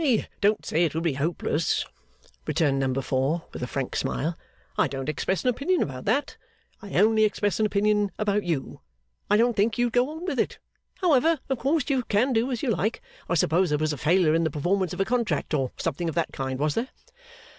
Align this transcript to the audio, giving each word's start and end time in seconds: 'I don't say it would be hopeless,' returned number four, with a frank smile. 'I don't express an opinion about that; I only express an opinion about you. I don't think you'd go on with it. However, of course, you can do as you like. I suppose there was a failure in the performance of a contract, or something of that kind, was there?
'I 0.03 0.27
don't 0.41 0.65
say 0.65 0.83
it 0.83 0.95
would 0.95 1.03
be 1.03 1.13
hopeless,' 1.13 1.85
returned 2.47 2.79
number 2.79 3.01
four, 3.03 3.43
with 3.53 3.61
a 3.61 3.67
frank 3.67 3.95
smile. 3.95 4.35
'I 4.75 4.87
don't 4.87 5.09
express 5.09 5.43
an 5.43 5.51
opinion 5.51 5.83
about 5.83 6.05
that; 6.05 6.37
I 6.81 6.93
only 6.93 7.23
express 7.23 7.59
an 7.59 7.67
opinion 7.67 8.09
about 8.17 8.43
you. 8.43 8.81
I 9.29 9.37
don't 9.37 9.55
think 9.55 9.77
you'd 9.77 9.93
go 9.93 10.09
on 10.09 10.25
with 10.25 10.39
it. 10.39 10.57
However, 11.01 11.39
of 11.49 11.59
course, 11.59 11.85
you 11.87 12.01
can 12.05 12.33
do 12.33 12.49
as 12.49 12.63
you 12.63 12.71
like. 12.71 12.99
I 13.29 13.35
suppose 13.35 13.69
there 13.69 13.77
was 13.77 13.93
a 13.93 13.97
failure 13.97 14.33
in 14.33 14.43
the 14.43 14.49
performance 14.49 14.91
of 14.91 15.01
a 15.01 15.05
contract, 15.05 15.53
or 15.53 15.71
something 15.77 16.09
of 16.09 16.15
that 16.15 16.33
kind, 16.33 16.57
was 16.57 16.73
there? 16.73 16.87